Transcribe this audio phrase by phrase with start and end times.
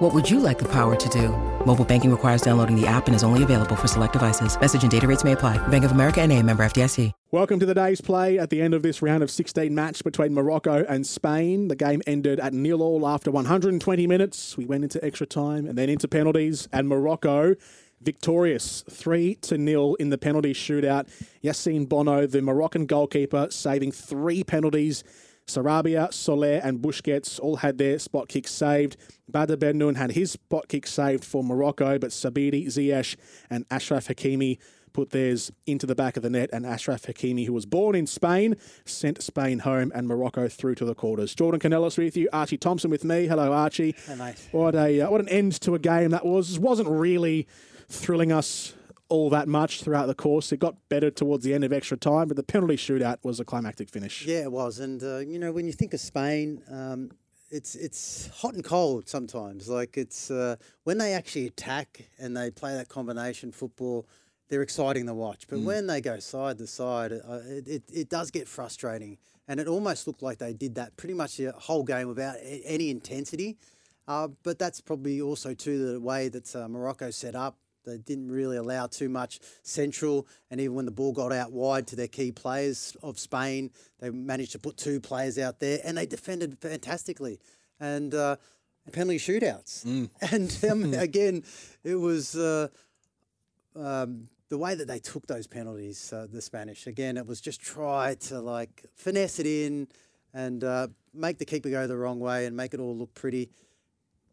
[0.00, 1.28] What would you like the power to do?
[1.66, 4.58] Mobile banking requires downloading the app and is only available for select devices.
[4.58, 5.58] Message and data rates may apply.
[5.68, 7.12] Bank of America and a member FDIC.
[7.32, 10.32] Welcome to the day's play at the end of this round of 16 match between
[10.32, 11.68] Morocco and Spain.
[11.68, 14.56] The game ended at nil all after 120 minutes.
[14.56, 17.56] We went into extra time and then into penalties, and Morocco
[18.00, 21.08] victorious 3 to nil in the penalty shootout.
[21.44, 25.04] Yassine Bono, the Moroccan goalkeeper, saving three penalties.
[25.50, 28.96] Sarabia, Soler, and Busquets all had their spot kicks saved.
[29.28, 33.16] Badr Benoun had his spot kick saved for Morocco, but Sabiri, Ziyech,
[33.48, 34.58] and Ashraf Hakimi
[34.92, 38.06] put theirs into the back of the net, and Ashraf Hakimi, who was born in
[38.06, 41.34] Spain, sent Spain home and Morocco through to the quarters.
[41.34, 43.26] Jordan Canellis with you, Archie Thompson with me.
[43.26, 43.94] Hello, Archie.
[44.06, 44.34] Hey.
[44.52, 46.58] What a uh, what an end to a game that was.
[46.58, 47.46] Wasn't really
[47.88, 48.74] thrilling us
[49.10, 50.50] all that much throughout the course.
[50.52, 53.44] It got better towards the end of extra time, but the penalty shootout was a
[53.44, 54.24] climactic finish.
[54.24, 54.78] Yeah, it was.
[54.78, 57.10] And, uh, you know, when you think of Spain, um,
[57.50, 59.68] it's it's hot and cold sometimes.
[59.68, 64.06] Like it's uh, when they actually attack and they play that combination football,
[64.48, 65.46] they're exciting to watch.
[65.48, 69.18] But when they go side to side, uh, it, it, it does get frustrating.
[69.48, 72.88] And it almost looked like they did that pretty much the whole game without any
[72.88, 73.58] intensity.
[74.06, 77.56] Uh, but that's probably also too the way that uh, Morocco set up.
[77.84, 81.86] They didn't really allow too much central, and even when the ball got out wide
[81.88, 85.96] to their key players of Spain, they managed to put two players out there, and
[85.96, 87.40] they defended fantastically.
[87.78, 88.36] And uh,
[88.92, 91.44] penalty shootouts, and um, again,
[91.84, 92.36] it was.
[92.36, 92.68] Uh,
[93.76, 97.60] um, the way that they took those penalties, uh, the Spanish, again, it was just
[97.60, 99.86] try to like finesse it in
[100.34, 103.48] and uh, make the keeper go the wrong way and make it all look pretty.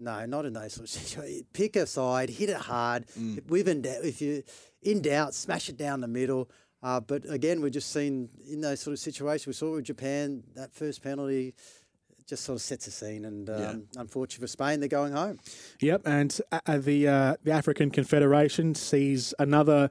[0.00, 1.42] No, not in those sort of situations.
[1.52, 3.06] Pick a side, hit it hard.
[3.16, 4.42] If, in doubt, if you
[4.82, 6.50] in doubt, smash it down the middle.
[6.82, 9.46] Uh, but again, we've just seen in those sort of situations.
[9.46, 11.54] We saw it with Japan that first penalty
[12.26, 15.38] just sort of sets a scene, and um, unfortunately for Spain, they're going home.
[15.80, 19.90] Yep, and uh, uh, the uh, the African Confederation sees another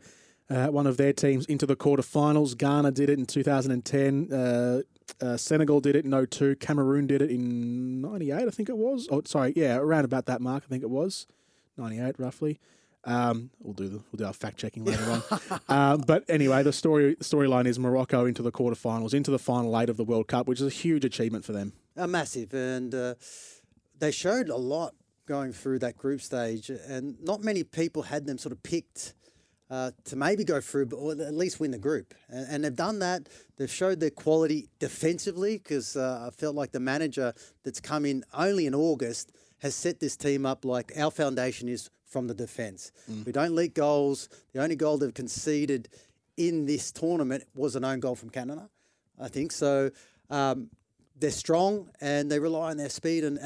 [0.49, 2.57] uh, one of their teams into the quarterfinals.
[2.57, 4.83] Ghana did it in 2010.
[5.21, 6.55] Uh, Senegal did it in 02.
[6.57, 9.07] Cameroon did it in 98, I think it was.
[9.11, 11.27] Oh, sorry, yeah, around about that mark, I think it was
[11.77, 12.59] 98 roughly.
[13.05, 15.59] Um, we'll do the, we'll do our fact checking later on.
[15.69, 19.89] um, but anyway, the story storyline is Morocco into the quarterfinals, into the final eight
[19.89, 21.73] of the World Cup, which is a huge achievement for them.
[21.97, 23.15] Uh, massive, and uh,
[23.99, 28.37] they showed a lot going through that group stage, and not many people had them
[28.37, 29.13] sort of picked
[29.73, 32.13] uh, to maybe go through, but or at least win the group.
[32.29, 33.27] And, and they've done that.
[33.57, 38.23] They've showed their quality defensively because uh, I felt like the manager that's come in
[38.35, 42.91] only in August has set this team up like our foundation is from the defence.
[43.25, 44.29] We don't leak goals.
[44.53, 45.89] The only goal they've conceded
[46.37, 48.69] in this tournament was an own goal from Canada,
[49.19, 49.51] I think.
[49.51, 49.89] So
[50.29, 50.69] um,
[51.19, 53.37] they're strong and they rely on their speed and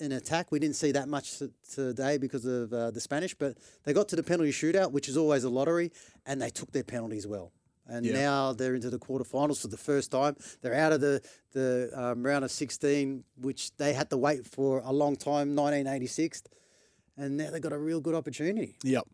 [0.00, 0.50] in attack.
[0.50, 1.40] We didn't see that much
[1.72, 5.16] today because of uh, the Spanish, but they got to the penalty shootout, which is
[5.16, 5.92] always a lottery,
[6.26, 7.52] and they took their penalties well.
[7.86, 8.12] And Yeah.
[8.12, 10.36] now they're into the quarterfinals for the first time.
[10.60, 11.20] They're out of the
[11.52, 16.42] the um, round of 16, which they had to wait for a long time, 1986,
[17.18, 18.76] and now they've got a real good opportunity.
[18.84, 19.04] Yep,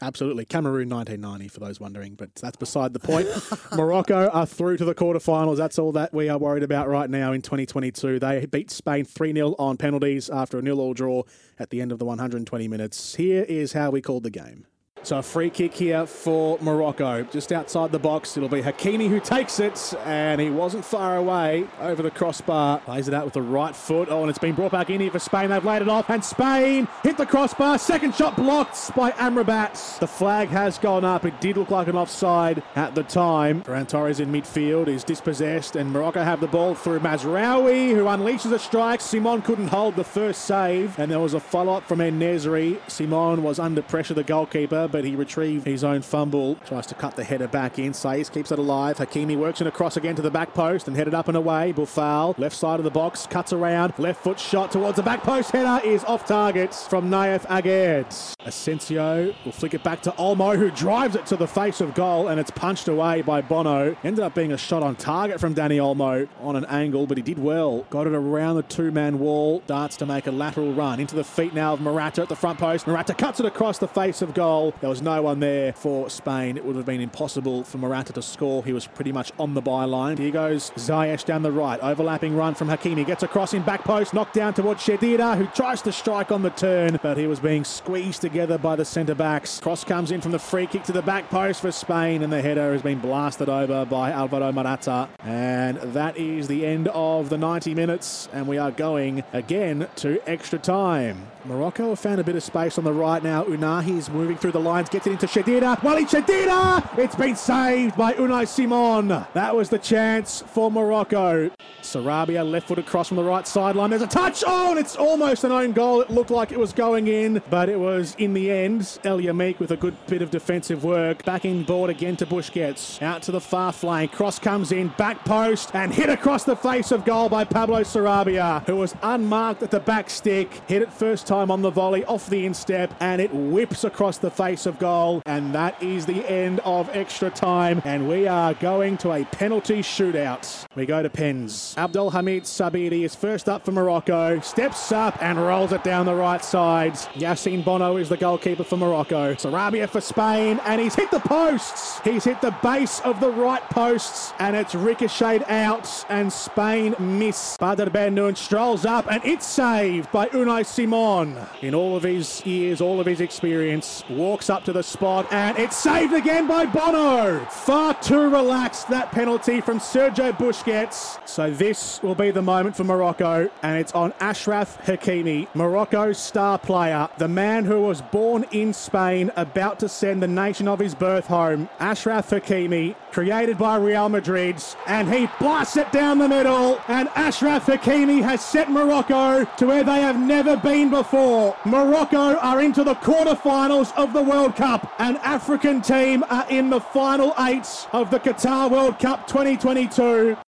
[0.00, 0.44] absolutely.
[0.44, 3.28] Cameroon 1990, for those wondering, but that's beside the point.
[3.76, 5.56] Morocco are through to the quarterfinals.
[5.56, 8.18] That's all that we are worried about right now in 2022.
[8.18, 11.22] They beat Spain 3 0 on penalties after a nil all draw
[11.58, 13.14] at the end of the 120 minutes.
[13.16, 14.66] Here is how we called the game.
[15.04, 18.36] So a free kick here for Morocco, just outside the box.
[18.36, 22.78] It'll be Hakimi who takes it, and he wasn't far away over the crossbar.
[22.80, 24.08] Plays it out with the right foot.
[24.10, 25.50] Oh, and it's been brought back in here for Spain.
[25.50, 27.78] They've laid it off, and Spain hit the crossbar.
[27.78, 29.98] Second shot blocked by Amrabat.
[29.98, 31.24] The flag has gone up.
[31.24, 33.62] It did look like an offside at the time.
[33.62, 38.52] Ferran Torres in midfield is dispossessed, and Morocco have the ball through Mazraoui, who unleashes
[38.52, 39.00] a strike.
[39.00, 42.78] Simon couldn't hold the first save, and there was a follow-up from Nesyri.
[42.88, 46.56] Simon was under pressure, the goalkeeper, but he retrieved his own fumble.
[46.66, 47.92] Tries to cut the header back in.
[47.92, 48.98] Saiss keeps it alive.
[48.98, 51.72] Hakimi works it across again to the back post and headed up and away.
[51.72, 53.94] Boufal, left side of the box, cuts around.
[53.98, 55.50] Left foot shot towards the back post.
[55.50, 58.36] Header is off target from Nayef Aguerd.
[58.46, 62.28] Asensio will flick it back to Olmo, who drives it to the face of goal,
[62.28, 63.96] and it's punched away by Bono.
[64.04, 67.22] Ended up being a shot on target from Dani Olmo on an angle, but he
[67.22, 67.86] did well.
[67.90, 69.62] Got it around the two-man wall.
[69.66, 72.58] Darts to make a lateral run into the feet now of Morata at the front
[72.58, 72.86] post.
[72.86, 74.74] Morata cuts it across the face of goal.
[74.82, 76.56] There was no one there for Spain.
[76.56, 78.64] It would have been impossible for Morata to score.
[78.64, 80.18] He was pretty much on the byline.
[80.18, 81.78] Here goes Ziyech down the right.
[81.78, 83.06] Overlapping run from Hakimi.
[83.06, 84.12] Gets across in back post.
[84.12, 87.62] Knocked down towards Cheddira, who tries to strike on the turn, but he was being
[87.62, 89.60] squeezed together by the centre backs.
[89.60, 92.42] Cross comes in from the free kick to the back post for Spain, and the
[92.42, 95.08] header has been blasted over by Alvaro Morata.
[95.22, 100.20] And that is the end of the 90 minutes, and we are going again to
[100.28, 101.28] extra time.
[101.44, 103.44] Morocco have found a bit of space on the right now.
[103.44, 105.82] Ounahi is moving through the lines, gets it into Cheddira.
[105.82, 106.98] Walid Cheddira!
[106.98, 109.08] It's been saved by Unai Simon.
[109.34, 111.50] That was the chance for Morocco.
[111.82, 113.90] Sarabia left foot across from the right sideline.
[113.90, 114.42] There's a touch.
[114.46, 116.00] Oh, it's almost an own goal.
[116.00, 118.98] It looked like it was going in, but it was in the end.
[119.04, 121.22] El Yamiq with a good bit of defensive work.
[121.24, 123.02] Back in board again to Busquets.
[123.02, 124.12] Out to the far flank.
[124.12, 128.64] Cross comes in, back post, and hit across the face of goal by Pablo Sarabia,
[128.66, 130.62] who was unmarked at the back stick.
[130.66, 134.30] Hit it first time on the volley off the instep, and it whips across the
[134.30, 135.22] face of goal.
[135.26, 137.82] And that is the end of extra time.
[137.84, 140.66] And we are going to a penalty shootout.
[140.74, 141.74] We go to pens.
[141.76, 146.44] Abdelhamid Sabiri is first up for Morocco, steps up and rolls it down the right
[146.44, 146.94] side.
[147.14, 149.34] Yassine Bono is the goalkeeper for Morocco.
[149.34, 152.00] Sarabia for Spain, and he's hit the posts.
[152.00, 157.56] He's hit the base of the right posts, and it's ricocheted out, and Spain miss.
[157.58, 161.38] Badr Benoun strolls up, and it's saved by Unai Simon.
[161.60, 165.58] In all of his years, all of his experience, walks up to the spot, and
[165.58, 167.44] it's saved again by Bono.
[167.46, 171.18] Far too relaxed, that penalty from Sergio Busquets.
[171.26, 176.58] So this will be the moment for Morocco, and it's on Ashraf Hakimi, Morocco's star
[176.58, 180.94] player, the man who was born in Spain, about to send the nation of his
[180.94, 181.68] birth home.
[181.80, 187.66] Ashraf Hakimi, created by Real Madrid, and he blasts it down the middle, and Ashraf
[187.66, 191.56] Hakimi has set Morocco to where they have never been before.
[191.64, 194.92] Morocco are into the quarterfinals of the World Cup.
[194.98, 200.36] An African team are in the final eight of the Qatar World Cup 2022.